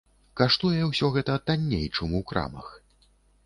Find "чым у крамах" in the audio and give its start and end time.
1.95-2.77